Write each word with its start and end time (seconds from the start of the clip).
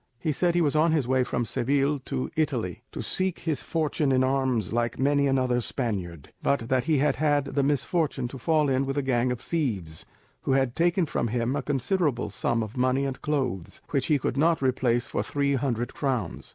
He 0.17 0.31
said 0.31 0.55
he 0.55 0.61
was 0.61 0.75
on 0.75 0.93
his 0.93 1.07
way 1.07 1.23
from 1.23 1.45
Seville 1.45 1.99
to 2.05 2.31
Italy, 2.35 2.81
to 2.91 3.03
seek 3.03 3.41
his 3.41 3.61
fortune 3.61 4.11
in 4.11 4.23
arms 4.23 4.73
like 4.73 4.97
many 4.97 5.27
another 5.27 5.61
Spaniard; 5.61 6.33
but 6.41 6.69
that 6.69 6.85
he 6.85 6.97
had 6.97 7.17
had 7.17 7.45
the 7.45 7.61
misfortune 7.61 8.27
to 8.29 8.39
fall 8.39 8.67
in 8.67 8.87
with 8.87 8.97
a 8.97 9.03
gang 9.03 9.31
of 9.31 9.39
thieves, 9.39 10.07
who 10.41 10.53
had 10.53 10.75
taken 10.75 11.05
from 11.05 11.27
him 11.27 11.55
a 11.55 11.61
considerable 11.61 12.31
sum 12.31 12.63
of 12.63 12.75
money 12.75 13.05
and 13.05 13.21
clothes, 13.21 13.79
which 13.91 14.07
he 14.07 14.17
could 14.17 14.37
not 14.37 14.59
replace 14.59 15.05
for 15.05 15.21
three 15.21 15.53
hundred 15.53 15.93
crowns. 15.93 16.49